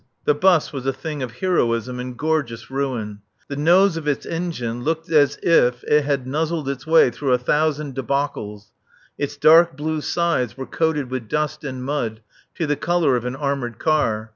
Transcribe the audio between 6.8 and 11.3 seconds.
way through a thousand débâcles; its dark blue sides were coated with